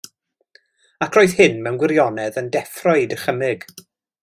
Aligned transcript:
Ac 1.07 1.17
roedd 1.17 1.35
hyn 1.41 1.61
mewn 1.67 1.77
gwirionedd 1.83 2.41
yn 2.43 2.51
deffro 2.57 2.95
ei 3.03 3.07
dychymyg. 3.13 3.69